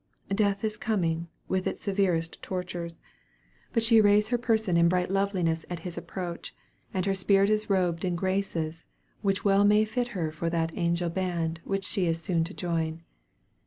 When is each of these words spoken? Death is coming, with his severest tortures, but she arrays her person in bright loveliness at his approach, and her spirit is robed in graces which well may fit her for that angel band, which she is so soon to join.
Death 0.33 0.63
is 0.63 0.77
coming, 0.77 1.27
with 1.47 1.65
his 1.65 1.79
severest 1.81 2.41
tortures, 2.41 3.01
but 3.71 3.83
she 3.83 4.01
arrays 4.01 4.29
her 4.29 4.37
person 4.39 4.75
in 4.75 4.89
bright 4.89 5.11
loveliness 5.11 5.63
at 5.69 5.81
his 5.81 5.95
approach, 5.95 6.55
and 6.91 7.05
her 7.05 7.13
spirit 7.13 7.51
is 7.51 7.69
robed 7.69 8.03
in 8.03 8.15
graces 8.15 8.87
which 9.21 9.45
well 9.45 9.63
may 9.63 9.85
fit 9.85 10.07
her 10.17 10.31
for 10.31 10.49
that 10.49 10.75
angel 10.75 11.11
band, 11.11 11.61
which 11.65 11.85
she 11.85 12.07
is 12.07 12.17
so 12.19 12.33
soon 12.33 12.43
to 12.45 12.51
join. 12.55 13.03